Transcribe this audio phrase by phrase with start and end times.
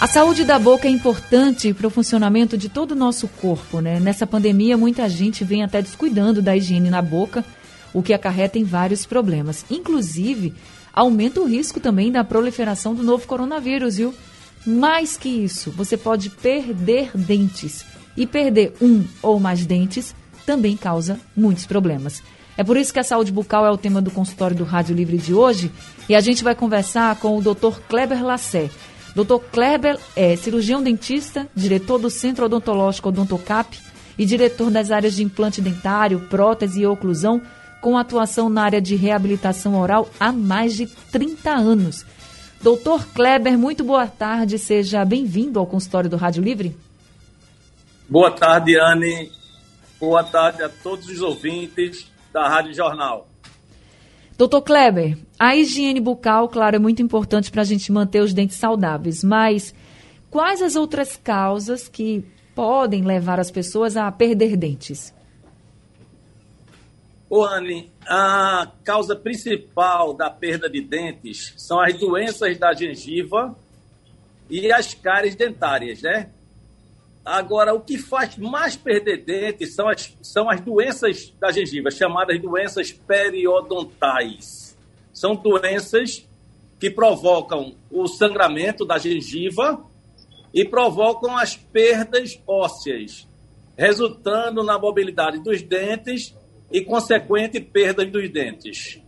[0.00, 3.98] A saúde da boca é importante para o funcionamento de todo o nosso corpo, né?
[3.98, 7.44] Nessa pandemia, muita gente vem até descuidando da higiene na boca,
[7.92, 9.64] o que acarreta em vários problemas.
[9.68, 10.54] Inclusive,
[10.92, 14.14] aumenta o risco também da proliferação do novo coronavírus, viu?
[14.66, 17.84] Mais que isso, você pode perder dentes.
[18.16, 22.22] E perder um ou mais dentes também causa muitos problemas.
[22.56, 25.16] É por isso que a saúde bucal é o tema do consultório do Rádio Livre
[25.16, 25.70] de hoje
[26.08, 27.80] e a gente vai conversar com o Dr.
[27.88, 28.68] Kleber Lassé.
[29.14, 29.38] Dr.
[29.50, 33.78] Kleber é cirurgião dentista, diretor do Centro Odontológico Odontocap
[34.18, 37.40] e diretor das áreas de implante dentário, prótese e oclusão,
[37.80, 42.06] com atuação na área de reabilitação oral há mais de 30 anos.
[42.62, 46.76] Doutor Kleber, muito boa tarde, seja bem-vindo ao consultório do Rádio Livre.
[48.08, 49.32] Boa tarde, Anne.
[49.98, 53.26] Boa tarde a todos os ouvintes da Rádio Jornal.
[54.38, 58.58] Doutor Kleber, a higiene bucal, claro, é muito importante para a gente manter os dentes
[58.58, 59.74] saudáveis, mas
[60.30, 65.12] quais as outras causas que podem levar as pessoas a perder dentes?
[67.34, 73.56] Ô, Anne, a causa principal da perda de dentes são as doenças da gengiva
[74.50, 76.28] e as cáries dentárias, né?
[77.24, 82.38] Agora, o que faz mais perder dentes são as, são as doenças da gengiva, chamadas
[82.38, 84.76] doenças periodontais.
[85.10, 86.28] São doenças
[86.78, 89.82] que provocam o sangramento da gengiva
[90.52, 93.26] e provocam as perdas ósseas,
[93.74, 96.34] resultando na mobilidade dos dentes
[96.72, 99.00] e consequente perda dos dentes.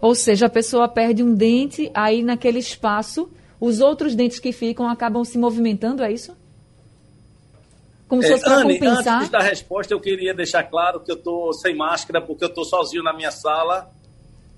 [0.00, 4.88] Ou seja, a pessoa perde um dente, aí naquele espaço, os outros dentes que ficam
[4.88, 6.34] acabam se movimentando, é isso?
[8.08, 9.18] Como se fosse para compensar.
[9.18, 12.64] Antes da resposta, eu queria deixar claro que eu estou sem máscara porque eu estou
[12.64, 13.88] sozinho na minha sala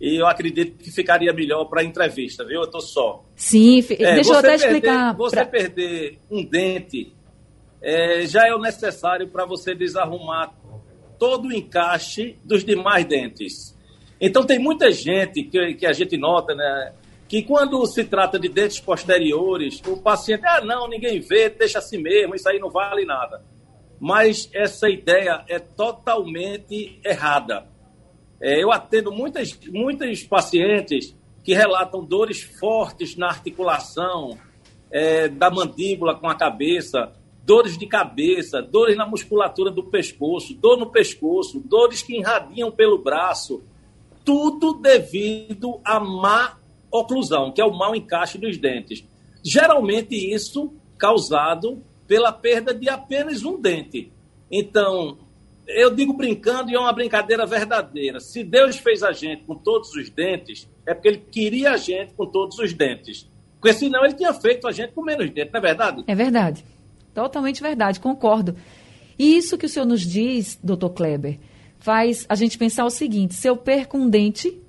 [0.01, 2.61] e eu acredito que ficaria melhor para a entrevista, viu?
[2.61, 3.25] Eu estou só.
[3.37, 5.17] Sim, é, deixa eu até perder, explicar.
[5.17, 5.47] Você pra...
[5.47, 7.13] perder um dente
[7.83, 10.55] é, já é o necessário para você desarrumar
[11.23, 13.79] todo o encaixe dos demais dentes.
[14.21, 16.95] Então, tem muita gente que, que a gente nota, né?
[17.29, 21.99] que quando se trata de dentes posteriores, o paciente, ah, não, ninguém vê, deixa assim
[21.99, 23.41] mesmo, isso aí não vale nada.
[24.01, 27.69] Mas essa ideia é totalmente errada.
[28.41, 34.37] É, eu atendo muitas, muitos pacientes que relatam dores fortes na articulação
[34.91, 37.13] é, da mandíbula com a cabeça,
[37.45, 42.99] dores de cabeça, dores na musculatura do pescoço, dor no pescoço, dores que irradiam pelo
[42.99, 43.63] braço,
[44.25, 46.59] tudo devido a má
[46.91, 49.05] oclusão, que é o mau encaixe dos dentes.
[49.43, 54.13] Geralmente isso causado pela perda de apenas um dente.
[54.51, 55.19] Então,
[55.67, 58.21] eu digo brincando e é uma brincadeira verdadeira.
[58.21, 62.13] Se Deus fez a gente com todos os dentes, é porque ele queria a gente
[62.15, 63.29] com todos os dentes.
[63.61, 66.05] Porque senão ele tinha feito a gente com menos dentes, não é verdade?
[66.07, 66.65] É verdade.
[67.15, 68.57] Totalmente verdade, concordo.
[69.19, 71.39] E isso que o senhor nos diz, doutor Kleber,
[71.79, 74.61] faz a gente pensar o seguinte: se eu perco um dente,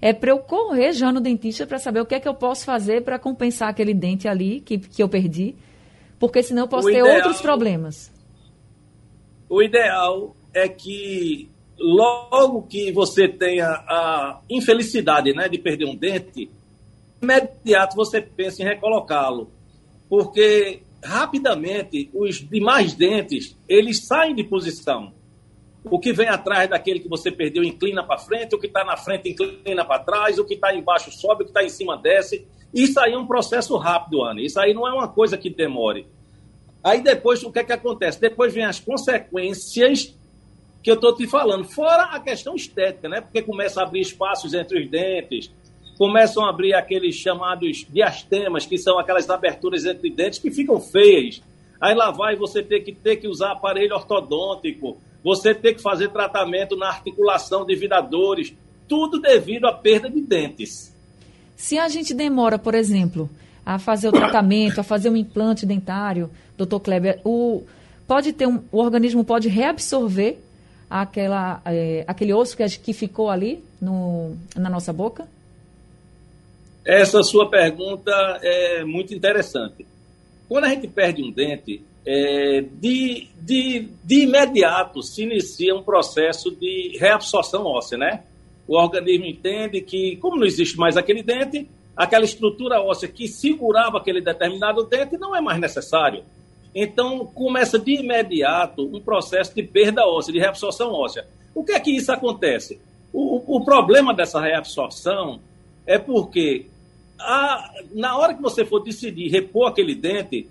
[0.00, 2.64] é para eu correr já no dentista para saber o que é que eu posso
[2.64, 5.54] fazer para compensar aquele dente ali que, que eu perdi,
[6.18, 8.12] porque senão eu posso o ter ideal, outros problemas.
[9.48, 11.48] O ideal é que
[11.78, 16.50] logo que você tenha a infelicidade né, de perder um dente,
[17.20, 19.50] imediato você pensa em recolocá-lo,
[20.08, 25.12] porque rapidamente os demais dentes eles saem de posição.
[25.84, 28.96] O que vem atrás daquele que você perdeu inclina para frente, o que está na
[28.96, 32.46] frente inclina para trás, o que está embaixo sobe, o que está em cima desce.
[32.72, 34.40] Isso aí é um processo rápido, Ana.
[34.40, 36.06] Isso aí não é uma coisa que demore.
[36.84, 38.20] Aí depois, o que é que acontece?
[38.20, 40.14] Depois vem as consequências
[40.82, 41.64] que eu estou te falando.
[41.64, 43.20] Fora a questão estética, né?
[43.20, 45.50] Porque começa a abrir espaços entre os dentes,
[46.02, 51.40] começam a abrir aqueles chamados diastemas, que são aquelas aberturas entre dentes que ficam feias.
[51.80, 56.08] Aí lá vai você ter que ter que usar aparelho ortodôntico, você ter que fazer
[56.08, 58.52] tratamento na articulação de vidadores,
[58.88, 60.92] tudo devido à perda de dentes.
[61.54, 63.30] Se a gente demora, por exemplo,
[63.64, 66.28] a fazer o tratamento, a fazer um implante dentário,
[66.58, 67.62] doutor Kleber, o,
[68.08, 70.38] pode ter um, o organismo pode reabsorver
[70.90, 75.28] aquela, é, aquele osso que, que ficou ali no, na nossa boca?
[76.84, 78.10] Essa sua pergunta
[78.42, 79.86] é muito interessante.
[80.48, 86.50] Quando a gente perde um dente, é, de, de, de imediato se inicia um processo
[86.50, 88.24] de reabsorção óssea, né?
[88.66, 93.98] O organismo entende que, como não existe mais aquele dente, aquela estrutura óssea que segurava
[93.98, 96.24] aquele determinado dente não é mais necessário.
[96.74, 101.26] Então, começa de imediato um processo de perda óssea, de reabsorção óssea.
[101.54, 102.80] O que é que isso acontece?
[103.12, 105.38] O, o problema dessa reabsorção
[105.86, 106.66] é porque
[107.22, 110.48] a, na hora que você for decidir repor aquele dente,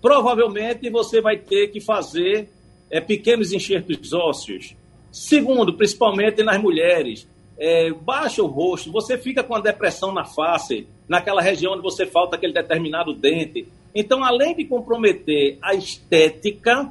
[0.00, 2.48] provavelmente você vai ter que fazer
[2.90, 4.74] é, pequenos enxertos ósseos.
[5.10, 7.28] Segundo, principalmente nas mulheres,
[7.58, 12.06] é, baixa o rosto, você fica com a depressão na face, naquela região onde você
[12.06, 13.68] falta aquele determinado dente.
[13.94, 16.90] Então, além de comprometer a estética,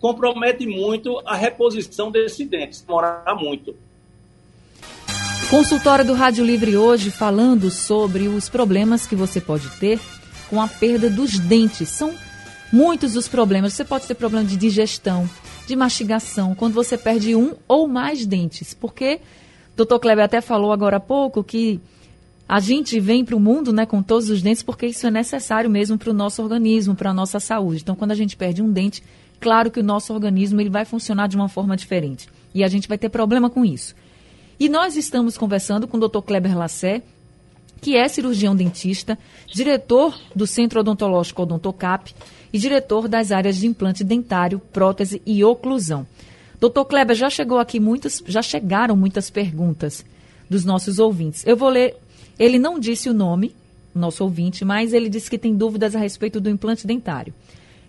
[0.00, 3.74] compromete muito a reposição desse dente, demorar muito.
[5.50, 10.00] Consultório do Rádio Livre hoje falando sobre os problemas que você pode ter
[10.50, 11.88] com a perda dos dentes.
[11.88, 12.12] São
[12.72, 13.72] muitos os problemas.
[13.72, 15.30] Você pode ter problema de digestão,
[15.64, 19.20] de mastigação, quando você perde um ou mais dentes, porque
[19.76, 19.98] Dr.
[20.00, 21.80] Kleber até falou agora há pouco que
[22.48, 25.70] a gente vem para o mundo né, com todos os dentes porque isso é necessário
[25.70, 27.82] mesmo para o nosso organismo, para a nossa saúde.
[27.82, 29.00] Então, quando a gente perde um dente,
[29.40, 32.28] claro que o nosso organismo ele vai funcionar de uma forma diferente.
[32.52, 33.94] E a gente vai ter problema com isso.
[34.58, 36.22] E nós estamos conversando com o Dr.
[36.22, 37.02] Kleber Lassé,
[37.80, 42.14] que é cirurgião dentista, diretor do Centro Odontológico Odontocap
[42.50, 46.06] e diretor das áreas de implante dentário, prótese e oclusão.
[46.58, 50.02] Doutor Kleber, já chegou aqui muitas, já chegaram muitas perguntas
[50.48, 51.46] dos nossos ouvintes.
[51.46, 51.94] Eu vou ler.
[52.38, 53.54] Ele não disse o nome,
[53.94, 57.34] nosso ouvinte, mas ele disse que tem dúvidas a respeito do implante dentário.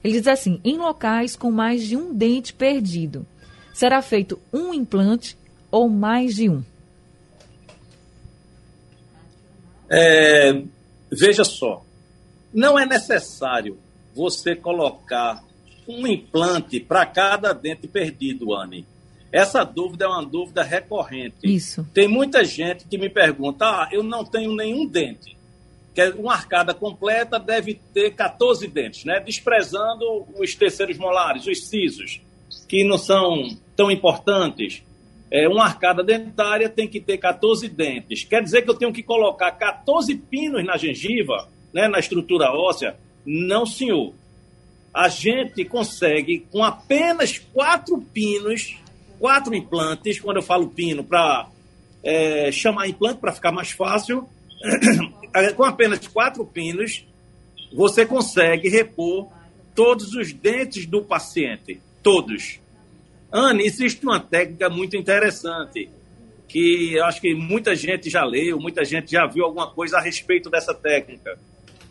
[0.04, 3.25] Ele diz assim: em locais com mais de um dente perdido,
[3.74, 5.38] será feito um implante
[5.72, 6.64] ou mais de um?
[9.90, 10.62] É,
[11.12, 11.84] veja só,
[12.54, 13.78] não é necessário
[14.14, 15.44] você colocar
[15.88, 18.86] um implante para cada dente perdido, Anne.
[19.31, 21.38] Essa dúvida é uma dúvida recorrente.
[21.44, 21.88] Isso.
[21.94, 25.38] Tem muita gente que me pergunta: ah, eu não tenho nenhum dente.
[25.94, 29.20] Que é uma arcada completa deve ter 14 dentes, né?
[29.20, 32.22] Desprezando os terceiros molares, os sisos,
[32.68, 34.84] que não são tão importantes.
[35.31, 38.24] É, uma arcada dentária tem que ter 14 dentes.
[38.24, 42.95] Quer dizer que eu tenho que colocar 14 pinos na gengiva, né, na estrutura óssea?
[43.25, 44.13] Não, senhor
[44.97, 48.75] a gente consegue, com apenas quatro pinos,
[49.19, 51.47] quatro implantes, quando eu falo pino, para
[52.03, 54.27] é, chamar implante para ficar mais fácil,
[55.56, 57.06] com apenas quatro pinos,
[57.71, 59.27] você consegue repor
[59.75, 61.79] todos os dentes do paciente.
[62.01, 62.59] Todos.
[63.31, 65.89] Anne, existe uma técnica muito interessante
[66.47, 70.01] que eu acho que muita gente já leu, muita gente já viu alguma coisa a
[70.01, 71.38] respeito dessa técnica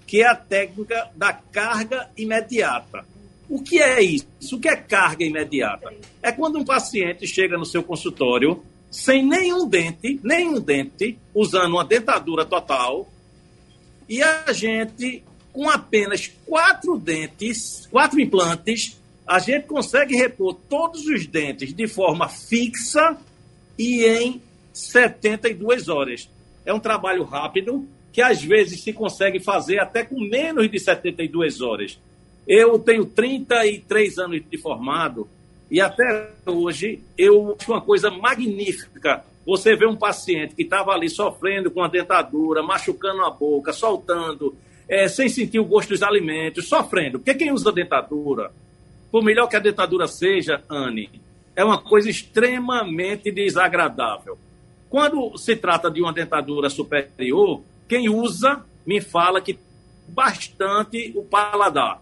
[0.07, 3.05] que é a técnica da carga imediata.
[3.49, 4.27] O que é isso?
[4.53, 5.93] O que é carga imediata?
[6.23, 11.85] É quando um paciente chega no seu consultório sem nenhum dente, nenhum dente, usando uma
[11.85, 13.09] dentadura total,
[14.09, 15.23] e a gente,
[15.53, 22.29] com apenas quatro dentes, quatro implantes, a gente consegue repor todos os dentes de forma
[22.29, 23.19] fixa
[23.79, 24.41] e em
[24.73, 26.31] 72 horas.
[26.65, 31.61] É um trabalho rápido, que às vezes se consegue fazer até com menos de 72
[31.61, 31.99] horas.
[32.47, 35.29] Eu tenho 33 anos de formado
[35.71, 39.25] e até hoje eu acho uma coisa magnífica.
[39.45, 44.57] Você vê um paciente que estava ali sofrendo com a dentadura, machucando a boca, soltando,
[44.89, 47.19] é, sem sentir o gosto dos alimentos, sofrendo.
[47.19, 48.53] Porque quem usa dentadura,
[49.11, 51.11] por melhor que a dentadura seja, Anne,
[51.55, 54.39] é uma coisa extremamente desagradável.
[54.89, 59.59] Quando se trata de uma dentadura superior, quem usa me fala que
[60.09, 62.01] bastante o paladar.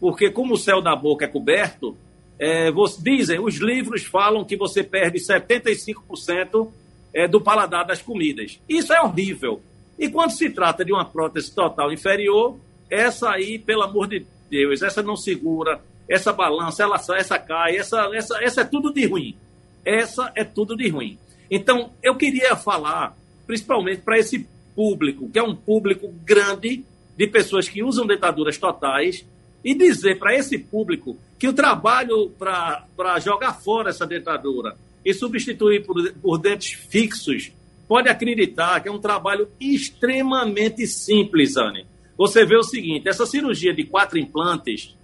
[0.00, 1.96] Porque como o céu da boca é coberto,
[2.38, 6.70] é, dizem, os livros falam que você perde 75%
[7.12, 8.60] é, do paladar das comidas.
[8.68, 9.60] Isso é horrível.
[9.98, 12.56] E quando se trata de uma prótese total inferior,
[12.88, 18.10] essa aí, pelo amor de Deus, essa não segura, essa balança, ela, essa cai, essa,
[18.14, 19.36] essa, essa é tudo de ruim.
[19.84, 21.18] Essa é tudo de ruim.
[21.50, 26.84] Então, eu queria falar, principalmente para esse público, que é um público grande
[27.16, 29.24] de pessoas que usam dentaduras totais,
[29.64, 35.84] e dizer para esse público que o trabalho para jogar fora essa dentadura e substituir
[35.84, 37.52] por, por dentes fixos
[37.86, 41.86] pode acreditar que é um trabalho extremamente simples, Anne.
[42.16, 44.94] Você vê o seguinte: essa cirurgia de quatro implantes,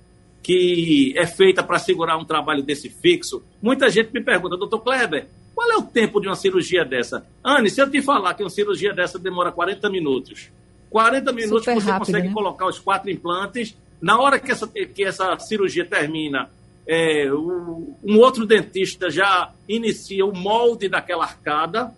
[0.45, 5.27] que é feita para segurar um trabalho desse fixo, muita gente me pergunta, doutor Kleber,
[5.55, 7.27] qual é o tempo de uma cirurgia dessa?
[7.43, 10.51] Anne, se eu te falar que uma cirurgia dessa demora 40 minutos,
[10.91, 12.35] 40 minutos Super você rápido, consegue né?
[12.35, 13.75] colocar os quatro implantes.
[14.03, 16.51] Na hora que essa, que essa cirurgia termina,
[16.87, 21.91] é, o, um outro dentista já inicia o molde daquela arcada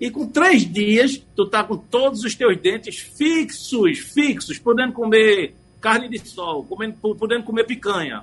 [0.00, 5.54] e com três dias tu tá com todos os teus dentes fixos, fixos, podendo comer
[5.82, 8.22] carne de sol, comendo, podendo comer picanha.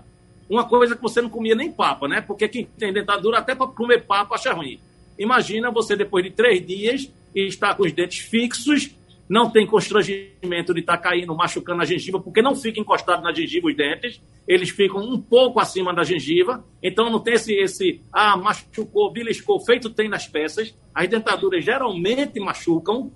[0.50, 2.22] Uma coisa que você não comia nem papa, né?
[2.22, 4.80] Porque quem tem dentadura até para comer papa acha ruim.
[5.20, 8.96] Imagina você depois de três dias estar com os dentes fixos
[9.30, 13.32] não tem constrangimento de estar tá caindo, machucando a gengiva, porque não fica encostado na
[13.32, 18.02] gengiva os dentes, eles ficam um pouco acima da gengiva, então não tem esse, esse
[18.12, 20.76] ah, machucou, beliscou, feito tem nas peças.
[20.96, 23.12] As dentaduras geralmente machucam,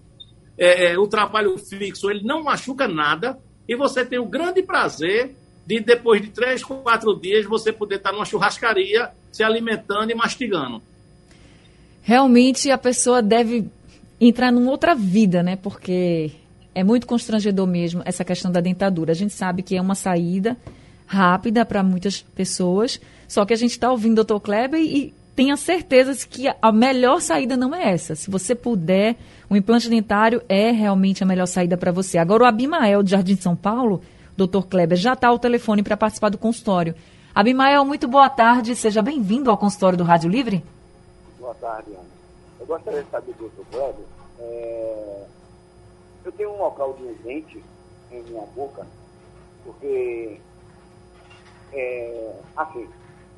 [0.55, 5.35] é, é, o trapalho fixo ele não machuca nada, e você tem o grande prazer
[5.65, 10.81] de depois de três, quatro dias você poder estar numa churrascaria se alimentando e mastigando.
[12.01, 13.65] Realmente a pessoa deve
[14.19, 15.55] entrar numa outra vida, né?
[15.55, 16.31] Porque
[16.75, 19.11] é muito constrangedor mesmo essa questão da dentadura.
[19.11, 20.57] A gente sabe que é uma saída
[21.05, 24.39] rápida para muitas pessoas, só que a gente está ouvindo o Dr.
[24.39, 28.15] Kleber e tenha certeza que a melhor saída não é essa.
[28.15, 29.15] Se você puder,
[29.49, 32.17] o implante dentário é realmente a melhor saída para você.
[32.17, 34.01] Agora, o Abimael, de Jardim de São Paulo,
[34.37, 34.63] Dr.
[34.69, 36.95] Kleber, já está ao telefone para participar do consultório.
[37.33, 38.75] Abimael, muito boa tarde.
[38.75, 40.63] Seja bem-vindo ao consultório do Rádio Livre.
[41.39, 42.13] Boa tarde, Ana.
[42.59, 43.65] Eu gostaria de saber do Dr.
[43.71, 45.25] Kleber é,
[46.25, 47.63] eu tenho um local de dente
[48.11, 48.85] em minha boca,
[49.63, 50.39] porque,
[51.71, 52.87] é, assim,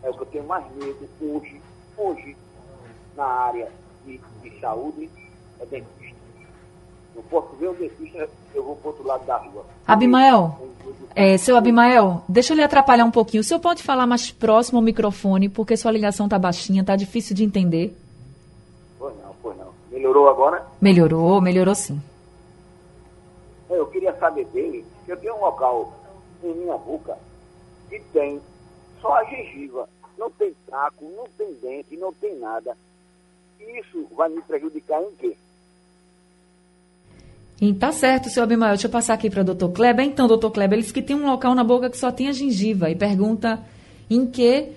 [0.03, 1.61] é o que eu tenho mais medo hoje,
[1.97, 2.35] hoje,
[3.15, 3.71] na área
[4.05, 5.09] de, de saúde,
[5.59, 6.15] é dentista.
[7.15, 9.65] Não posso ver o dentista, eu vou para o outro lado da rua.
[9.87, 10.59] Abimael,
[11.15, 13.41] é, seu Abimael, deixa eu lhe atrapalhar um pouquinho.
[13.41, 17.35] O senhor pode falar mais próximo ao microfone, porque sua ligação está baixinha, está difícil
[17.35, 17.95] de entender.
[19.95, 20.67] Melhorou agora?
[20.81, 22.01] Melhorou, melhorou sim.
[23.69, 25.93] É, eu queria saber dele, que eu tenho um local
[26.43, 27.17] em minha boca
[27.89, 28.41] que tem
[29.01, 29.87] só a gengiva,
[30.17, 32.75] não tem taco, não tem dente, não tem nada.
[33.59, 35.37] Isso vai me prejudicar em quê?
[37.61, 38.73] E tá certo, seu Abimael.
[38.73, 40.05] Deixa eu passar aqui para o doutor Kleber.
[40.05, 42.33] Então, doutor Kleber, ele disse que tem um local na boca que só tem a
[42.33, 43.63] gengiva e pergunta
[44.09, 44.73] em que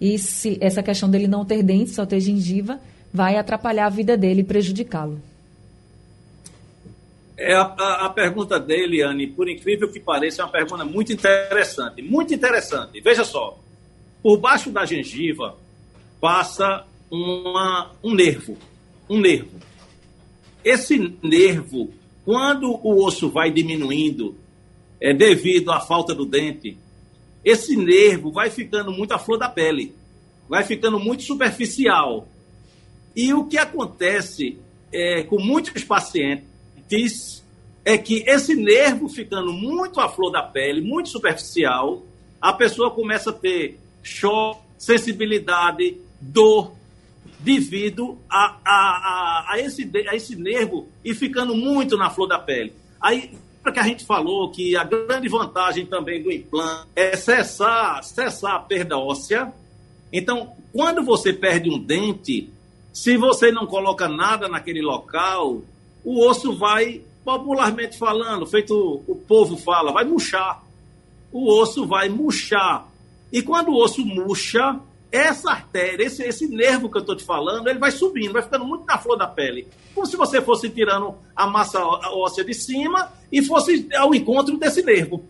[0.00, 2.80] e se essa questão dele não ter dente, só ter gengiva,
[3.12, 5.20] vai atrapalhar a vida dele e prejudicá-lo.
[7.36, 11.12] É a, a, a, pergunta dele, Anne, por incrível que pareça, é uma pergunta muito
[11.12, 12.00] interessante.
[12.02, 13.00] Muito interessante.
[13.00, 13.58] Veja só.
[14.22, 15.56] Por baixo da gengiva
[16.20, 18.56] passa uma, um nervo.
[19.08, 19.58] Um nervo.
[20.64, 21.90] Esse nervo,
[22.24, 24.36] quando o osso vai diminuindo,
[25.00, 26.76] é devido à falta do dente,
[27.44, 29.94] esse nervo vai ficando muito à flor da pele.
[30.48, 32.28] Vai ficando muito superficial.
[33.16, 34.58] E o que acontece
[34.92, 37.42] é, com muitos pacientes
[37.84, 42.02] é que esse nervo ficando muito à flor da pele, muito superficial,
[42.40, 46.72] a pessoa começa a ter choque, sensibilidade, dor,
[47.38, 52.38] devido a, a, a, a, esse, a esse nervo e ficando muito na flor da
[52.38, 52.72] pele.
[53.00, 53.32] Aí,
[53.72, 58.58] que a gente falou que a grande vantagem também do implante é cessar, cessar a
[58.58, 59.52] perda óssea.
[60.12, 62.50] Então, quando você perde um dente,
[62.92, 65.62] se você não coloca nada naquele local,
[66.04, 70.62] o osso vai, popularmente falando, feito o povo fala, vai murchar.
[71.30, 72.88] O osso vai murchar.
[73.32, 74.80] E quando o osso murcha,
[75.12, 78.64] essa artéria, esse, esse nervo que eu estou te falando, ele vai subindo, vai ficando
[78.64, 79.66] muito na flor da pele.
[79.94, 84.82] Como se você fosse tirando a massa óssea de cima e fosse ao encontro desse
[84.82, 85.24] nervo.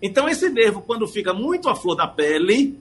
[0.00, 2.78] Então, esse nervo, quando fica muito à flor da pele,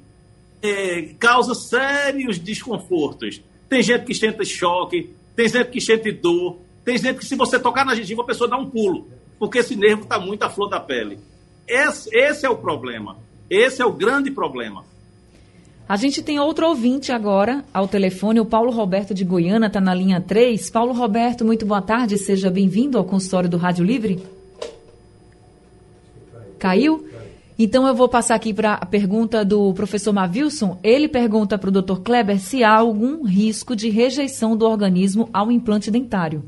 [0.62, 3.42] é, causa sérios desconfortos.
[3.68, 7.60] Tem gente que sente choque, tem gente que sente dor, tem gente que se você
[7.60, 9.08] tocar na gengiva a pessoa dá um pulo,
[9.40, 11.20] porque esse nervo está muito à flor da pele.
[11.68, 13.18] Esse, esse é o problema.
[13.56, 14.84] Esse é o grande problema.
[15.88, 19.94] A gente tem outro ouvinte agora ao telefone, o Paulo Roberto de Goiânia, está na
[19.94, 20.72] linha 3.
[20.72, 24.24] Paulo Roberto, muito boa tarde, seja bem-vindo ao consultório do Rádio Livre.
[26.58, 27.08] Caiu?
[27.60, 30.80] Então eu vou passar aqui para a pergunta do professor Mavilson.
[30.82, 32.00] Ele pergunta para o Dr.
[32.04, 36.44] Kleber se há algum risco de rejeição do organismo ao implante dentário.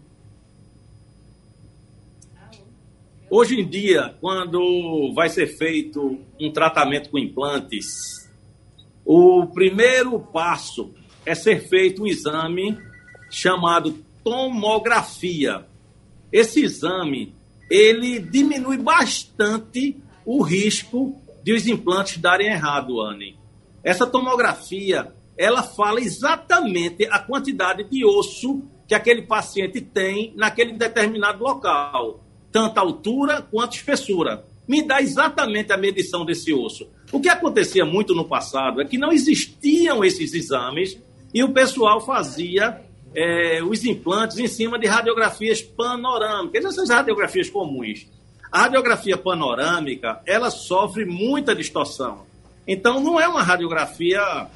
[3.38, 8.32] Hoje em dia, quando vai ser feito um tratamento com implantes,
[9.04, 10.94] o primeiro passo
[11.25, 12.80] é ser feito um exame
[13.30, 13.92] chamado
[14.24, 15.65] tomografia.
[16.32, 17.36] Esse exame,
[17.70, 23.38] ele diminui bastante o risco de os implantes darem errado, Anne.
[23.84, 31.44] Essa tomografia, ela fala exatamente a quantidade de osso que aquele paciente tem naquele determinado
[31.44, 32.25] local,
[32.55, 34.45] tanto altura quanto espessura.
[34.65, 36.88] Me dá exatamente a medição desse osso.
[37.12, 40.97] O que acontecia muito no passado é que não existiam esses exames
[41.33, 42.79] e o pessoal fazia
[43.13, 48.07] é, os implantes em cima de radiografias panorâmicas, essas radiografias comuns.
[48.50, 52.25] A radiografia panorâmica, ela sofre muita distorção.
[52.65, 54.47] Então, não é uma radiografia,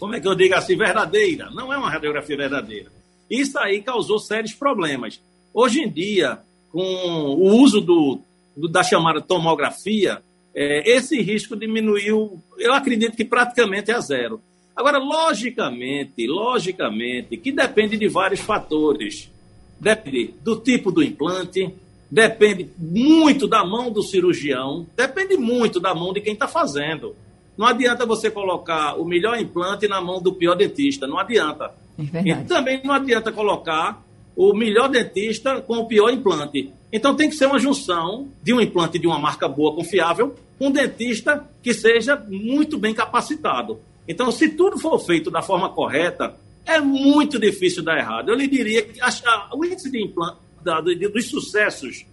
[0.00, 1.48] como é que eu digo assim, verdadeira.
[1.52, 2.90] Não é uma radiografia verdadeira.
[3.30, 5.20] Isso aí causou sérios problemas.
[5.54, 6.42] Hoje em dia,
[6.74, 8.18] com o uso do,
[8.56, 10.20] do da chamada tomografia,
[10.52, 14.40] é, esse risco diminuiu, eu acredito que praticamente é a zero.
[14.74, 19.30] Agora, logicamente, logicamente, que depende de vários fatores.
[19.78, 21.72] Depende do tipo do implante,
[22.10, 27.14] depende muito da mão do cirurgião, depende muito da mão de quem está fazendo.
[27.56, 31.72] Não adianta você colocar o melhor implante na mão do pior dentista, não adianta.
[32.12, 34.02] É e também não adianta colocar
[34.36, 36.72] o melhor dentista com o pior implante.
[36.92, 40.68] Então tem que ser uma junção de um implante de uma marca boa, confiável, com
[40.68, 43.78] um dentista que seja muito bem capacitado.
[44.06, 48.28] Então, se tudo for feito da forma correta, é muito difícil dar errado.
[48.28, 52.04] Eu lhe diria que a, o índice de implante, da, de, dos sucessos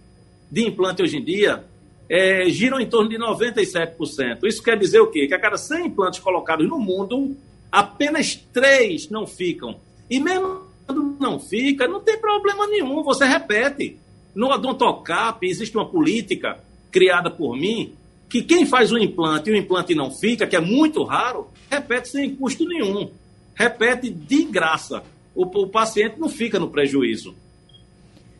[0.50, 1.64] de implante hoje em dia
[2.08, 4.44] é, giram em torno de 97%.
[4.44, 5.26] Isso quer dizer o quê?
[5.26, 7.36] Que a cada 100 implantes colocados no mundo,
[7.70, 9.76] apenas 3 não ficam.
[10.10, 13.98] E mesmo quando não fica, não tem problema nenhum, você repete.
[14.34, 16.58] No Odontocap existe uma política
[16.90, 17.94] criada por mim
[18.28, 22.08] que quem faz o implante e o implante não fica, que é muito raro, repete
[22.08, 23.10] sem custo nenhum.
[23.54, 25.02] Repete de graça.
[25.34, 27.34] O, o paciente não fica no prejuízo.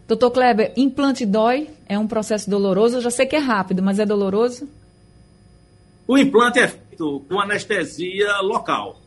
[0.09, 1.69] Doutor Kleber, implante dói?
[1.87, 2.97] É um processo doloroso?
[2.97, 4.67] Eu já sei que é rápido, mas é doloroso?
[6.07, 9.02] O implante é feito com anestesia local.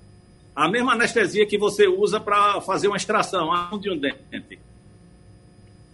[0.56, 4.60] A mesma anestesia que você usa para fazer uma extração de um dente.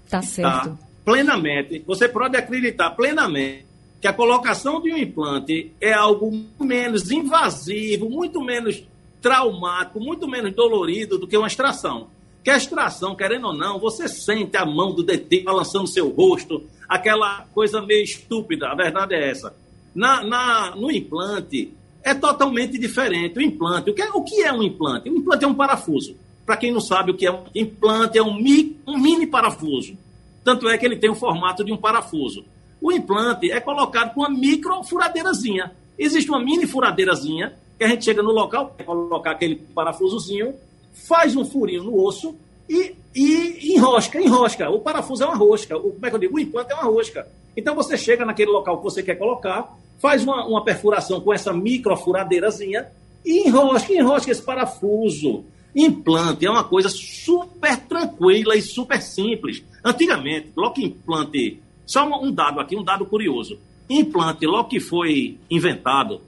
[0.09, 0.69] Tá certo.
[0.69, 0.77] Tá?
[1.03, 1.83] Plenamente.
[1.87, 3.65] Você pode acreditar plenamente
[3.99, 8.83] que a colocação de um implante é algo menos invasivo, muito menos
[9.21, 12.07] traumático, muito menos dolorido do que uma extração.
[12.43, 16.63] Que a extração, querendo ou não, você sente a mão do dentista balançando seu rosto,
[16.89, 19.55] aquela coisa meio estúpida, a verdade é essa.
[19.93, 21.71] Na, na, no implante,
[22.03, 23.37] é totalmente diferente.
[23.37, 25.09] O implante, o que, é, o que é um implante?
[25.09, 26.15] Um implante é um parafuso.
[26.45, 29.95] Para quem não sabe o que é um implante, é um, mi, um mini parafuso.
[30.43, 32.43] Tanto é que ele tem o formato de um parafuso.
[32.81, 35.71] O implante é colocado com uma micro furadeirazinha.
[35.97, 40.53] Existe uma mini furadeirazinha que a gente chega no local, colocar aquele parafusozinho,
[40.93, 42.35] faz um furinho no osso
[42.71, 44.69] e, e enrosca, enrosca.
[44.69, 45.77] O parafuso é uma rosca.
[45.77, 46.35] O, como é que eu digo?
[46.37, 47.27] O implante é uma rosca.
[47.55, 51.51] Então você chega naquele local que você quer colocar, faz uma, uma perfuração com essa
[51.51, 52.87] micro furadeirazinha
[53.25, 55.43] e enrosca, enrosca esse parafuso.
[55.75, 59.63] Implante é uma coisa super tranquila e super simples.
[59.83, 63.57] Antigamente, logo que implante só um dado aqui, um dado curioso.
[63.89, 66.21] Implante, logo que foi inventado,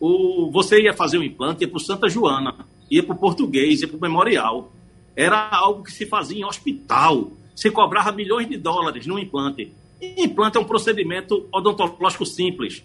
[0.00, 2.54] o, você ia fazer um implante, ia para Santa Joana,
[2.90, 4.72] ia para o português, ia para o memorial.
[5.16, 7.32] Era algo que se fazia em hospital.
[7.54, 9.72] Se cobrava milhões de dólares no implante.
[10.00, 12.84] E implante é um procedimento odontológico simples.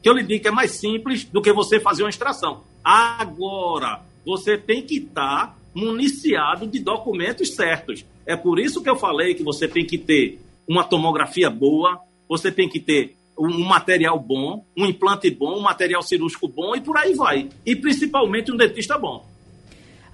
[0.00, 2.62] Que eu lhe digo que é mais simples do que você fazer uma extração.
[2.84, 8.04] Agora, você tem que estar municiado de documentos certos.
[8.24, 12.52] É por isso que eu falei que você tem que ter uma tomografia boa, você
[12.52, 16.96] tem que ter um material bom, um implante bom, um material cirúrgico bom e por
[16.96, 17.48] aí vai.
[17.66, 19.26] E principalmente um dentista bom.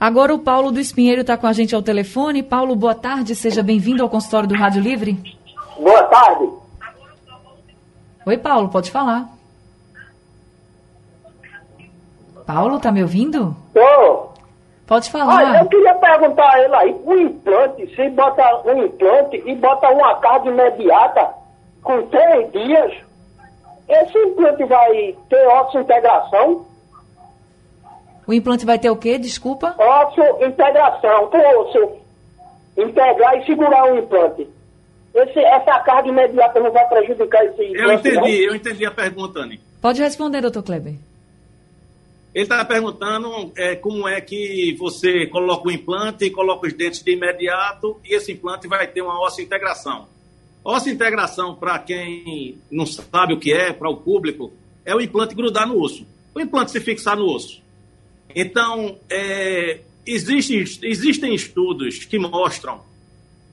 [0.00, 2.40] Agora o Paulo do Espinheiro está com a gente ao telefone.
[2.40, 5.18] Paulo, boa tarde, seja bem-vindo ao consultório do Rádio Livre.
[5.76, 6.48] Boa tarde.
[8.24, 9.28] Oi, Paulo, pode falar.
[12.46, 13.56] Paulo, tá me ouvindo?
[13.74, 14.28] Tô.
[14.86, 15.34] Pode falar.
[15.34, 19.90] Olha, eu queria perguntar a ele aí, o implante, se bota um implante e bota
[19.90, 21.28] uma carga imediata
[21.82, 22.92] com três dias,
[23.88, 26.67] esse implante vai ter osso-integração?
[28.28, 29.16] O implante vai ter o quê?
[29.18, 29.74] Desculpa?
[29.78, 31.96] Osso-integração, o osso
[32.76, 34.46] integrar e segurar o implante.
[35.14, 37.80] Esse, essa carga imediata não vai prejudicar esse implante?
[37.80, 38.28] Eu entendi, não?
[38.28, 39.58] eu entendi a pergunta, Anny.
[39.80, 40.96] Pode responder, doutor Kleber.
[42.34, 47.02] Ele estava perguntando é, como é que você coloca o implante e coloca os dentes
[47.02, 50.06] de imediato e esse implante vai ter uma óssea integração.
[50.62, 54.52] Óssea integração, para quem não sabe o que é, para o público,
[54.84, 56.06] é o implante grudar no osso.
[56.34, 57.66] O implante se fixar no osso.
[58.34, 62.86] Então, é, existem, existem estudos que mostram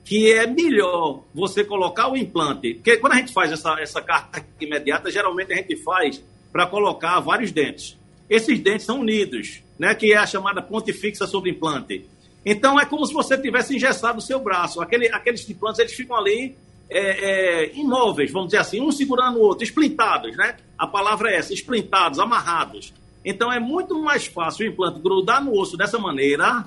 [0.04, 4.44] que é melhor você colocar o implante, porque quando a gente faz essa, essa carga
[4.60, 7.96] imediata, geralmente a gente faz para colocar vários dentes
[8.28, 12.04] esses dentes são unidos, né, que é a chamada ponte fixa sobre implante.
[12.44, 14.80] Então, é como se você tivesse engessado o seu braço.
[14.80, 16.56] Aquele, aqueles implantes eles ficam ali
[16.88, 20.56] é, é, imóveis, vamos dizer assim, um segurando o outro, esplintados, né?
[20.78, 22.92] A palavra é essa, esplintados, amarrados.
[23.26, 26.64] Então, é muito mais fácil o implante grudar no osso dessa maneira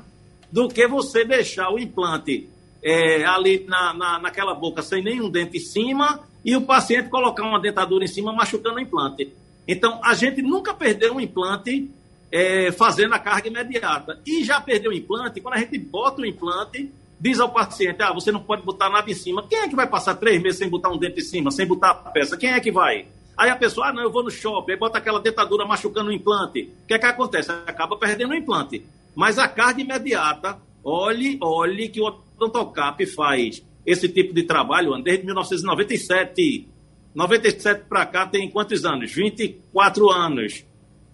[0.51, 2.49] do que você deixar o implante
[2.83, 7.43] é, ali na, na, naquela boca sem nenhum dente em cima e o paciente colocar
[7.43, 9.31] uma dentadura em cima machucando o implante.
[9.65, 11.89] Então, a gente nunca perdeu um implante
[12.29, 14.19] é, fazendo a carga imediata.
[14.27, 18.11] E já perdeu o implante, quando a gente bota o implante, diz ao paciente, ah,
[18.11, 19.45] você não pode botar nada em cima.
[19.47, 21.91] Quem é que vai passar três meses sem botar um dente em cima, sem botar
[21.91, 22.35] a peça?
[22.35, 23.05] Quem é que vai?
[23.39, 26.13] Aí a pessoa, ah, não, eu vou no shopping, aí bota aquela dentadura machucando o
[26.13, 26.73] implante.
[26.83, 27.49] O que é que acontece?
[27.49, 28.85] Acaba perdendo o implante.
[29.15, 35.25] Mas a carga imediata, olhe, olhe que o odontocap faz esse tipo de trabalho desde
[35.25, 36.67] 1997.
[37.15, 39.09] 97 para cá tem quantos anos?
[39.13, 40.65] 24 anos.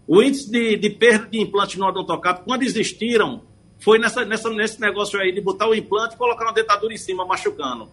[0.08, 3.44] O índice de, de perda de implantes no odontocap, quando existiram,
[3.80, 6.98] foi nessa, nessa, nesse negócio aí de botar o implante e colocar uma dentadura em
[6.98, 7.88] cima, machucando.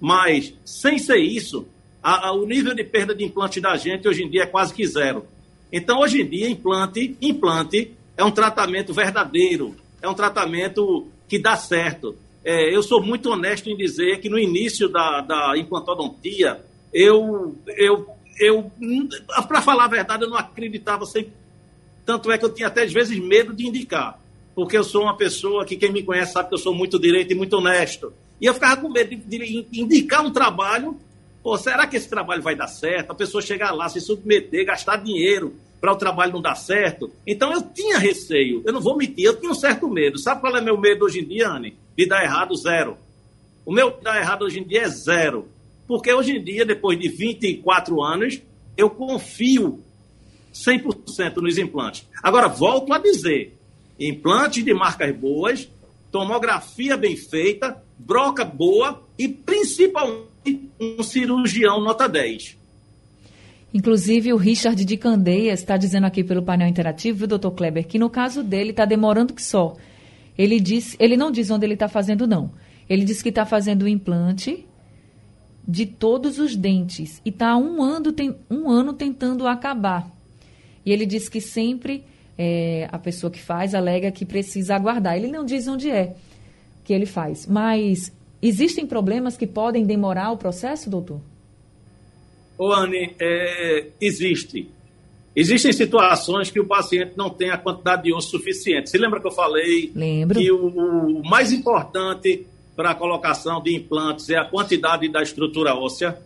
[0.00, 1.64] Mas, sem ser isso,
[2.02, 4.72] a, a, o nível de perda de implante da gente hoje em dia é quase
[4.72, 5.26] que zero.
[5.72, 11.56] Então, hoje em dia, implante, implante é um tratamento verdadeiro, é um tratamento que dá
[11.56, 12.16] certo.
[12.44, 16.60] É, eu sou muito honesto em dizer que no início da, da implantodontia,
[16.92, 18.06] eu, eu,
[18.40, 18.72] eu
[19.46, 21.32] para falar a verdade, eu não acreditava sempre
[22.08, 24.18] tanto é que eu tinha até às vezes medo de indicar,
[24.54, 27.32] porque eu sou uma pessoa que quem me conhece sabe que eu sou muito direito
[27.32, 28.14] e muito honesto.
[28.40, 29.18] E eu ficava com medo de,
[29.62, 30.98] de indicar um trabalho.
[31.48, 33.10] Pô, será que esse trabalho vai dar certo?
[33.10, 37.10] A pessoa chegar lá, se submeter, gastar dinheiro para o trabalho não dar certo.
[37.26, 40.18] Então eu tinha receio, eu não vou mentir, eu tinha um certo medo.
[40.18, 41.74] Sabe qual é meu medo hoje em dia, Anne?
[41.96, 42.98] De dar errado, zero.
[43.64, 45.48] O meu dar errado hoje em dia é zero.
[45.86, 48.42] Porque hoje em dia, depois de 24 anos,
[48.76, 49.82] eu confio
[50.52, 52.06] 100% nos implantes.
[52.22, 53.56] Agora, volto a dizer:
[53.98, 55.66] implantes de marcas boas,
[56.12, 60.27] tomografia bem feita, broca boa e principalmente
[60.80, 62.56] um cirurgião nota 10.
[63.72, 67.98] Inclusive, o Richard de Candeias está dizendo aqui pelo painel interativo, viu, doutor Kleber, que
[67.98, 69.76] no caso dele está demorando que só.
[70.36, 72.50] Ele, diz, ele não diz onde ele está fazendo, não.
[72.88, 74.64] Ele diz que está fazendo o implante
[75.66, 80.10] de todos os dentes e está um ano, tem, um ano tentando acabar.
[80.86, 82.04] E ele diz que sempre
[82.38, 85.16] é, a pessoa que faz alega que precisa aguardar.
[85.16, 86.14] Ele não diz onde é
[86.84, 87.46] que ele faz.
[87.46, 88.10] Mas
[88.42, 91.20] existem problemas que podem demorar o processo, doutor?
[92.56, 94.68] Ô, Anne, é, existe.
[95.34, 98.90] Existem situações que o paciente não tem a quantidade de osso suficiente.
[98.90, 100.40] Você lembra que eu falei Lembro.
[100.40, 105.74] que o, o mais importante para a colocação de implantes é a quantidade da estrutura
[105.74, 106.18] óssea?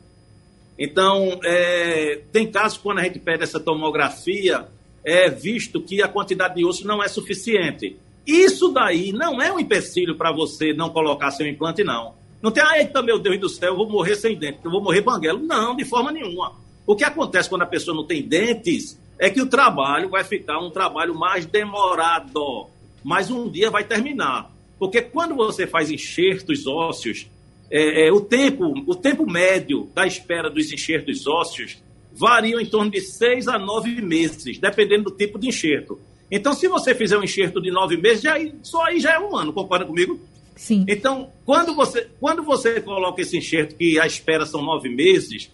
[0.78, 4.66] Então, é, tem casos quando a gente pede essa tomografia,
[5.04, 7.96] é visto que a quantidade de osso não é suficiente.
[8.26, 12.14] Isso daí não é um empecilho para você não colocar seu implante, não.
[12.40, 14.82] Não tem, ah, eita, meu Deus do céu, eu vou morrer sem dente, eu vou
[14.82, 15.38] morrer banguelo.
[15.38, 16.52] Não, de forma nenhuma.
[16.86, 20.58] O que acontece quando a pessoa não tem dentes é que o trabalho vai ficar
[20.58, 22.66] um trabalho mais demorado,
[23.04, 24.50] mas um dia vai terminar.
[24.78, 27.28] Porque quando você faz enxertos ósseos,
[27.70, 31.78] é, é, o, tempo, o tempo médio da espera dos enxertos ósseos
[32.12, 36.00] varia em torno de seis a nove meses, dependendo do tipo de enxerto.
[36.34, 39.36] Então, se você fizer um enxerto de nove meses, já, só aí já é um
[39.36, 40.18] ano, concorda comigo?
[40.56, 40.82] Sim.
[40.88, 45.50] Então, quando você, quando você coloca esse enxerto que a espera são nove meses,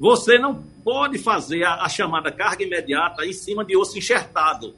[0.00, 4.74] você não pode fazer a, a chamada carga imediata em cima de osso enxertado.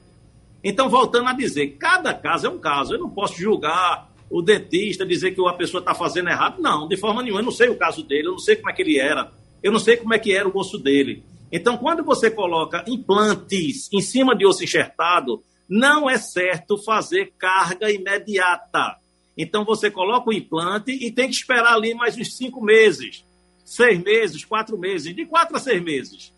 [0.65, 2.95] Então, voltando a dizer, cada caso é um caso.
[2.95, 6.61] Eu não posso julgar o dentista dizer que a pessoa está fazendo errado.
[6.61, 7.41] Não, de forma nenhuma.
[7.41, 9.31] Eu não sei o caso dele, eu não sei como é que ele era,
[9.63, 11.23] eu não sei como é que era o osso dele.
[11.51, 17.91] Então, quando você coloca implantes em cima de osso enxertado, não é certo fazer carga
[17.91, 18.97] imediata.
[19.37, 23.25] Então, você coloca o implante e tem que esperar ali mais uns cinco meses,
[23.65, 26.33] seis meses, quatro meses, de quatro a seis meses,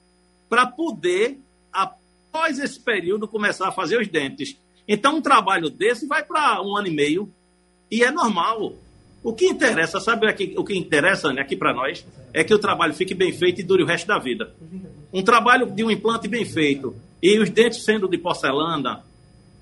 [0.49, 1.39] para poder,
[1.73, 4.57] após esse período, começar a fazer os dentes.
[4.87, 7.33] Então, um trabalho desse vai para um ano e meio,
[7.91, 8.75] e é normal.
[9.23, 12.95] O que interessa, sabe o que interessa né, aqui para nós, é que o trabalho
[12.95, 14.55] fique bem feito e dure o resto da vida.
[15.13, 19.03] Um trabalho de um implante bem feito e os dentes sendo de porcelana,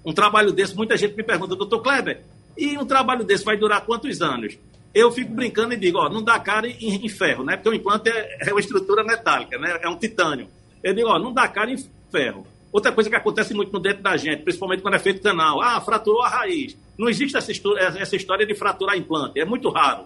[0.05, 2.23] um trabalho desse, muita gente me pergunta, doutor Kleber,
[2.57, 4.59] e um trabalho desse vai durar quantos anos?
[4.95, 7.57] Eu fico brincando e digo, ó, não dá cara em, em ferro, né?
[7.57, 9.79] Porque o implante é, é, uma estrutura metálica, né?
[9.83, 10.49] É um titânio.
[10.83, 11.77] Eu digo, ó, não dá cara em
[12.11, 12.47] ferro.
[12.73, 15.81] Outra coisa que acontece muito no dentro da gente, principalmente quando é feito canal, ah,
[15.81, 16.77] fraturou a raiz.
[16.99, 20.05] Não existe essa, essa história de fraturar implante, é muito raro.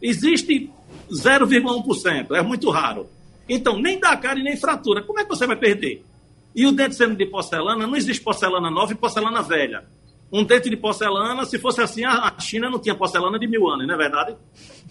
[0.00, 0.70] Existe
[1.10, 3.08] 0,1%, é muito raro.
[3.52, 5.02] Então, nem dá cara e nem fratura.
[5.02, 6.02] Como é que você vai perder?
[6.54, 9.84] E o dente sendo de porcelana, não existe porcelana nova e porcelana velha.
[10.32, 13.86] Um dente de porcelana, se fosse assim, a China não tinha porcelana de mil anos,
[13.86, 14.34] não é verdade?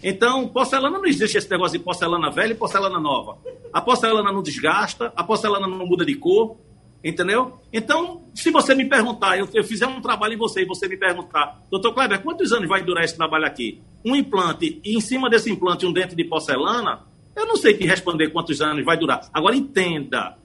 [0.00, 3.36] Então, porcelana não existe esse negócio de porcelana velha e porcelana nova.
[3.72, 6.56] A porcelana não desgasta, a porcelana não muda de cor,
[7.04, 7.58] Entendeu?
[7.72, 10.96] Então, se você me perguntar, eu, eu fizer um trabalho em você e você me
[10.96, 13.82] perguntar, doutor Kleber, quantos anos vai durar esse trabalho aqui?
[14.04, 17.00] Um implante e em cima desse implante um dente de porcelana,
[17.34, 19.28] eu não sei te responder quantos anos vai durar.
[19.32, 20.36] Agora entenda,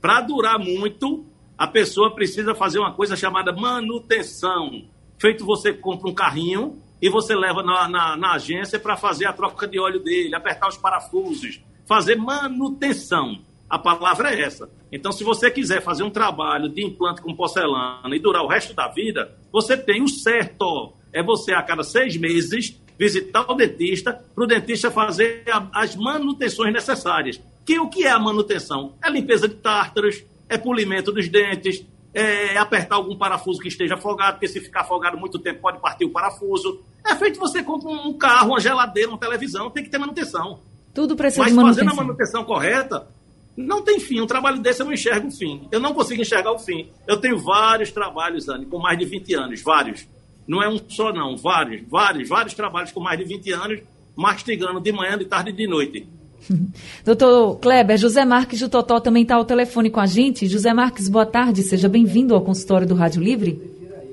[0.00, 1.24] para durar muito,
[1.56, 4.84] a pessoa precisa fazer uma coisa chamada manutenção.
[5.18, 9.32] Feito você compra um carrinho e você leva na, na, na agência para fazer a
[9.32, 13.38] troca de óleo dele, apertar os parafusos, fazer manutenção.
[13.68, 14.70] A palavra é essa.
[14.92, 18.74] Então, se você quiser fazer um trabalho de implante com porcelana e durar o resto
[18.74, 20.92] da vida, você tem o certo.
[21.12, 25.96] É você, a cada seis meses, visitar o dentista, para o dentista fazer a, as
[25.96, 27.40] manutenções necessárias.
[27.64, 28.94] Que o que é a manutenção?
[29.02, 34.34] É limpeza de tártaros, é polimento dos dentes, é apertar algum parafuso que esteja afogado,
[34.34, 36.80] porque se ficar afogado muito tempo pode partir o parafuso.
[37.04, 40.60] É feito você compra um carro, uma geladeira, uma televisão, tem que ter manutenção.
[40.94, 41.84] Tudo precisa Mas de manutenção.
[41.84, 43.08] fazendo a manutenção correta,
[43.56, 44.20] não tem fim.
[44.20, 45.66] Um trabalho desse eu não enxergo o fim.
[45.72, 46.88] Eu não consigo enxergar o fim.
[47.06, 50.06] Eu tenho vários trabalhos, Anne, com mais de 20 anos, vários.
[50.46, 51.36] Não é um só, não.
[51.36, 53.80] Vários, vários, vários trabalhos com mais de 20 anos,
[54.16, 56.06] mastigando de manhã, de tarde e de noite.
[57.04, 60.46] Doutor Kleber, José Marques do Totó também está ao telefone com a gente.
[60.46, 63.52] José Marques, boa tarde, seja bem-vindo ao consultório do Rádio Livre.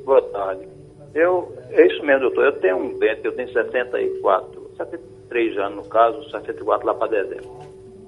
[0.05, 0.67] Boa tarde.
[1.13, 2.45] Eu, é isso mesmo, doutor.
[2.45, 7.59] Eu tenho um dente, eu tenho 64, 73 anos no caso, 64 lá para dezembro.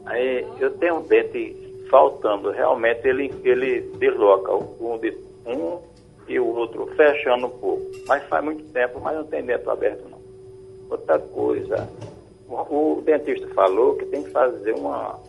[0.05, 1.55] Aí eu tenho um dente
[1.89, 5.79] faltando, realmente ele, ele desloca um, de, um
[6.27, 7.83] e o outro fechando um pouco.
[8.07, 10.19] Mas faz muito tempo, mas não tem dente aberto não.
[10.89, 11.89] Outra coisa,
[12.47, 15.19] o, o dentista falou que tem que fazer uma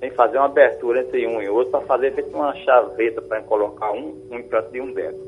[0.00, 3.40] tem que fazer uma abertura entre um e outro para fazer feito uma chaveta para
[3.42, 5.20] colocar um, um implante de um dente.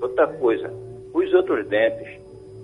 [0.00, 0.72] Outra coisa,
[1.12, 2.18] os outros dentes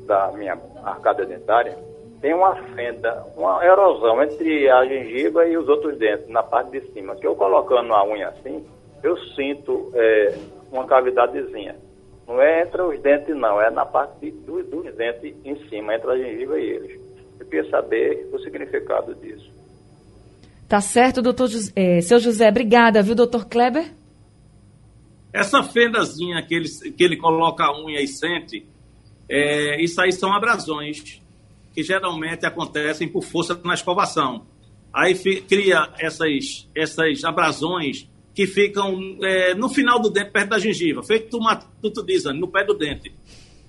[0.06, 1.76] da minha arcada dentária
[2.22, 6.80] tem uma fenda, uma erosão entre a gengiva e os outros dentes na parte de
[6.92, 7.14] cima.
[7.16, 8.64] Que eu colocando a unha assim,
[9.02, 10.34] eu sinto é,
[10.74, 11.76] uma cavidadezinha.
[12.26, 16.10] Não é entre os dentes, não, é na parte dos, dos dentes em cima, entre
[16.10, 17.00] a gengiva e eles.
[17.38, 19.50] Eu queria saber o significado disso.
[20.68, 22.48] Tá certo, doutor é, seu José.
[22.48, 23.92] Obrigada, viu, doutor Kleber?
[25.32, 28.66] Essa fendazinha que ele, que ele coloca a unha e sente,
[29.28, 31.20] é, isso aí são abrasões
[31.74, 34.46] que geralmente acontecem por força na escovação.
[34.92, 41.02] Aí cria essas, essas abrasões que ficam é, no final do dente, perto da gengiva,
[41.02, 43.14] feito o matuto diz, no pé do dente.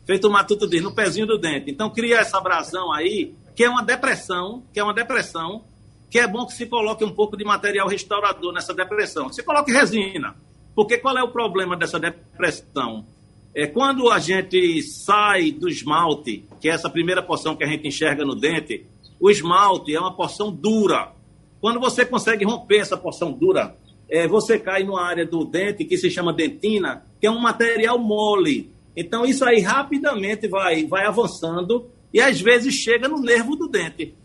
[0.06, 1.70] Feito o matuto diz, no pezinho do dente.
[1.70, 5.64] Então cria essa abrasão aí, que é uma depressão, que é uma depressão,
[6.10, 9.32] que é bom que se coloque um pouco de material restaurador nessa depressão.
[9.32, 10.36] Se coloque resina.
[10.74, 13.06] Porque qual é o problema dessa depressão?
[13.54, 17.88] É quando a gente sai do esmalte, que é essa primeira porção que a gente
[17.88, 18.86] enxerga no dente,
[19.20, 21.14] o esmalte é uma porção dura.
[21.62, 23.76] Quando você consegue romper essa porção dura,
[24.10, 27.98] é, você cai numa área do dente que se chama dentina, que é um material
[28.00, 28.72] mole.
[28.96, 34.16] Então isso aí rapidamente vai, vai avançando e às vezes chega no nervo do dente.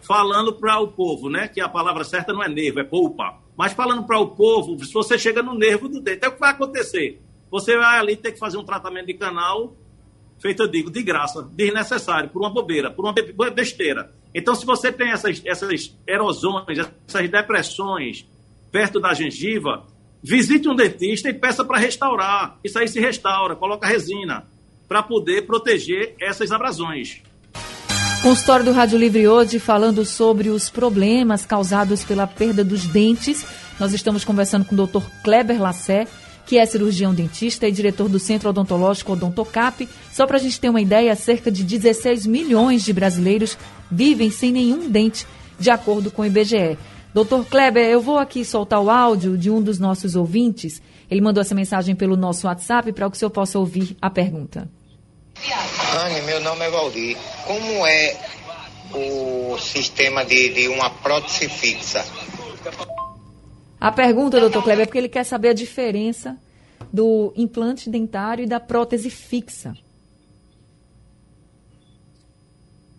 [0.00, 1.48] Falando para o povo, né?
[1.48, 3.40] Que a palavra certa não é nervo, é polpa.
[3.56, 6.40] Mas falando para o povo, se você chega no nervo do dente, é o que
[6.40, 9.74] vai acontecer você vai ali ter que fazer um tratamento de canal,
[10.40, 14.12] feito, eu digo, de graça, desnecessário, por uma bobeira, por uma besteira.
[14.34, 18.26] Então, se você tem essas, essas erosões, essas depressões
[18.70, 19.86] perto da gengiva,
[20.22, 22.58] visite um dentista e peça para restaurar.
[22.62, 24.46] Isso aí se restaura, coloca resina,
[24.88, 27.22] para poder proteger essas abrasões.
[28.22, 33.46] Consultório do Rádio Livre hoje falando sobre os problemas causados pela perda dos dentes.
[33.78, 35.04] Nós estamos conversando com o Dr.
[35.22, 36.06] Kleber Lassé,
[36.44, 39.88] que é cirurgião dentista e diretor do Centro Odontológico Odontocap.
[40.12, 43.56] Só para a gente ter uma ideia, cerca de 16 milhões de brasileiros
[43.88, 45.24] vivem sem nenhum dente,
[45.58, 46.76] de acordo com o IBGE.
[47.18, 50.80] Doutor Kleber, eu vou aqui soltar o áudio de um dos nossos ouvintes.
[51.10, 54.70] Ele mandou essa mensagem pelo nosso WhatsApp para que o senhor possa ouvir a pergunta.
[56.00, 57.16] Anne, meu nome é Valdir.
[57.44, 58.16] Como é
[58.94, 62.06] o sistema de, de uma prótese fixa?
[63.80, 66.38] A pergunta, doutor Kleber, é porque ele quer saber a diferença
[66.92, 69.74] do implante dentário e da prótese fixa.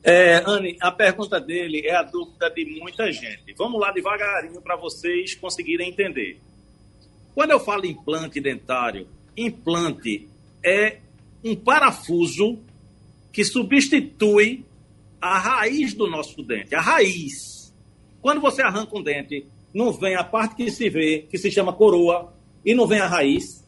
[0.04, 3.54] É, Anne, a pergunta dele é a dúvida de muita gente.
[3.58, 6.40] Vamos lá devagarinho para vocês conseguirem entender.
[7.36, 10.28] Quando eu falo implante dentário, implante
[10.64, 11.00] é
[11.44, 12.60] um parafuso
[13.32, 14.66] que substitui
[15.22, 17.74] a raiz do nosso dente, a raiz.
[18.22, 21.74] Quando você arranca um dente não vem a parte que se vê, que se chama
[21.74, 22.34] coroa,
[22.66, 23.66] e não vem a raiz.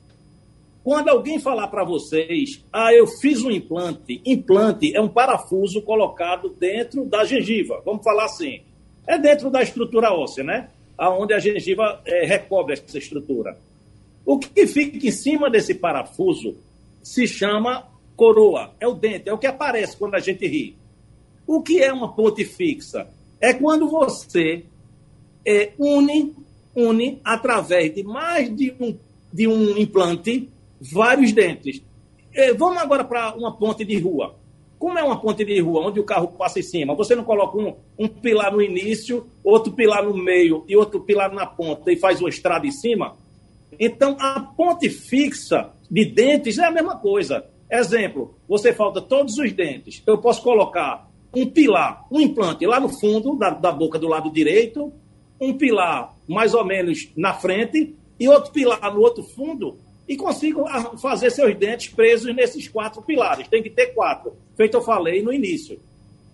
[0.84, 6.50] Quando alguém falar para vocês, ah, eu fiz um implante, implante é um parafuso colocado
[6.50, 8.62] dentro da gengiva, vamos falar assim,
[9.06, 10.70] é dentro da estrutura óssea, né?
[11.02, 13.58] aonde a gengiva é, recobre essa estrutura.
[14.24, 16.56] O que fica em cima desse parafuso
[17.02, 20.78] se chama coroa, é o dente, é o que aparece quando a gente ri.
[21.48, 23.08] O que é uma ponte fixa?
[23.40, 24.64] É quando você
[25.44, 26.36] é, une,
[26.76, 28.96] une através de mais de um,
[29.34, 30.48] de um implante
[30.82, 31.82] vários dentes.
[32.34, 34.36] É, vamos agora para uma ponte de rua.
[34.80, 37.56] Como é uma ponte de rua onde o carro passa em cima, você não coloca
[37.56, 41.98] um, um pilar no início, outro pilar no meio e outro pilar na ponta e
[41.98, 43.16] faz uma estrada em cima?
[43.80, 47.46] Então, a ponte fixa de dentes é a mesma coisa.
[47.70, 50.02] Exemplo, você falta todos os dentes.
[50.06, 54.32] Eu posso colocar um pilar, um implante lá no fundo da, da boca do lado
[54.32, 54.92] direito,
[55.40, 59.78] um pilar mais ou menos na frente e outro pilar no outro fundo
[60.12, 60.66] e consigo
[60.98, 63.48] fazer seus dentes presos nesses quatro pilares.
[63.48, 65.80] Tem que ter quatro, feito eu falei no início.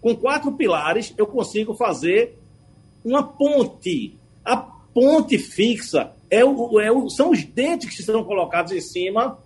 [0.01, 2.39] Com quatro pilares, eu consigo fazer
[3.05, 4.17] uma ponte.
[4.43, 9.37] A ponte fixa é o, é o, são os dentes que são colocados em cima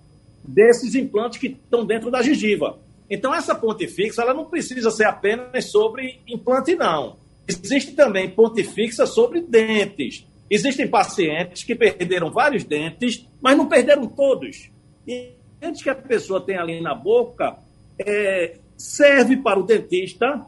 [0.42, 2.80] desses implantes que estão dentro da gengiva.
[3.10, 7.18] Então, essa ponte fixa ela não precisa ser apenas sobre implante, não.
[7.46, 10.26] Existe também ponte fixa sobre dentes.
[10.52, 14.70] Existem pacientes que perderam vários dentes, mas não perderam todos.
[15.08, 17.56] E dentes que a pessoa tem ali na boca
[17.98, 20.46] é, serve para o dentista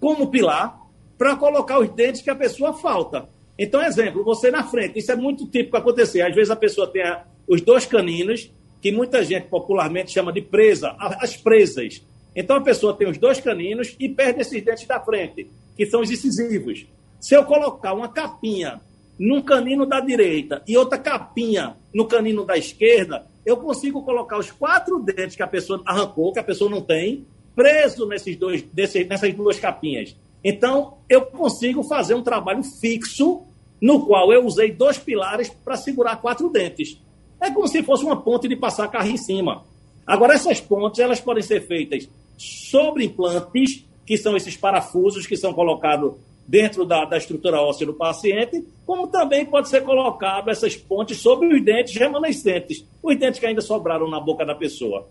[0.00, 0.80] como pilar
[1.16, 3.28] para colocar os dentes que a pessoa falta.
[3.56, 6.22] Então, exemplo, você na frente, isso é muito típico acontecer.
[6.22, 7.04] Às vezes a pessoa tem
[7.46, 8.50] os dois caninos
[8.82, 12.02] que muita gente popularmente chama de presa, as presas.
[12.34, 16.00] Então a pessoa tem os dois caninos e perde esses dentes da frente, que são
[16.00, 16.86] os incisivos.
[17.20, 18.80] Se eu colocar uma capinha
[19.20, 24.50] num canino da direita e outra capinha no canino da esquerda, eu consigo colocar os
[24.50, 29.06] quatro dentes que a pessoa arrancou, que a pessoa não tem, preso nesses dois, desses,
[29.06, 30.16] nessas duas capinhas.
[30.42, 33.42] Então, eu consigo fazer um trabalho fixo
[33.78, 36.98] no qual eu usei dois pilares para segurar quatro dentes.
[37.38, 39.64] É como se fosse uma ponte de passar carro em cima.
[40.06, 45.52] Agora, essas pontes elas podem ser feitas sobre implantes, que são esses parafusos que são
[45.52, 46.14] colocados
[46.50, 51.46] dentro da, da estrutura óssea do paciente, como também pode ser colocado essas pontes sobre
[51.46, 55.06] os dentes remanescentes, os dentes que ainda sobraram na boca da pessoa.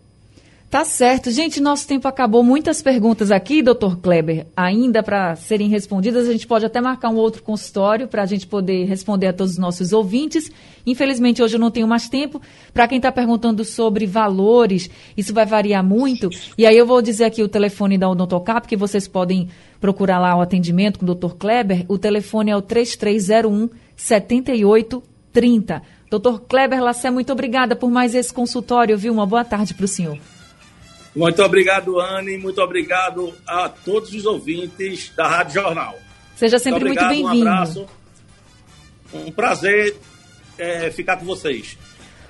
[0.70, 1.32] Tá certo.
[1.32, 2.44] Gente, nosso tempo acabou.
[2.44, 6.30] Muitas perguntas aqui, doutor Kleber, ainda para serem respondidas.
[6.30, 9.54] A gente pode até marcar um outro consultório para a gente poder responder a todos
[9.54, 10.52] os nossos ouvintes.
[10.86, 12.40] Infelizmente, hoje eu não tenho mais tempo.
[12.72, 16.30] Para quem está perguntando sobre valores, isso vai variar muito.
[16.56, 19.50] E aí eu vou dizer aqui o telefone da Odontocap, que vocês podem
[19.82, 21.84] procurar lá o atendimento com o doutor Kleber.
[21.88, 25.82] O telefone é o 3301 7830.
[26.12, 29.12] Doutor Kleber Lassé, muito obrigada por mais esse consultório, viu?
[29.12, 30.20] Uma boa tarde para o senhor.
[31.20, 32.38] Muito obrigado, Anne.
[32.38, 36.00] Muito obrigado a todos os ouvintes da Rádio Jornal.
[36.34, 37.46] Seja sempre muito, muito bem-vindo.
[37.46, 37.86] Um abraço.
[39.14, 39.98] Um prazer
[40.58, 41.78] é, ficar com vocês.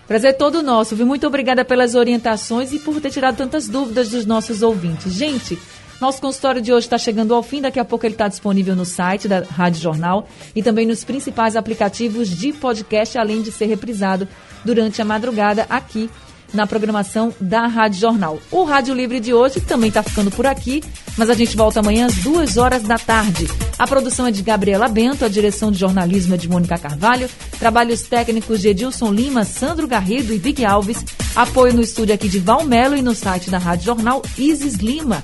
[0.08, 1.06] Prazer todo nosso, viu?
[1.06, 5.14] Muito obrigada pelas orientações e por ter tirado tantas dúvidas dos nossos ouvintes.
[5.14, 5.60] Gente,
[6.02, 7.62] nosso consultório de hoje está chegando ao fim.
[7.62, 11.56] Daqui a pouco ele está disponível no site da Rádio Jornal e também nos principais
[11.56, 14.28] aplicativos de podcast, além de ser reprisado
[14.66, 16.10] durante a madrugada aqui
[16.54, 18.40] na programação da Rádio Jornal.
[18.52, 20.84] O Rádio Livre de hoje também está ficando por aqui,
[21.18, 23.48] mas a gente volta amanhã às duas horas da tarde.
[23.78, 28.04] A produção é de Gabriela Bento, a direção de jornalismo é de Mônica Carvalho, trabalhos
[28.04, 31.04] técnicos de Edilson Lima, Sandro Garrido e Big Alves,
[31.36, 35.24] apoio no estúdio aqui de Valmelo e no site da Rádio Jornal Isis Lima.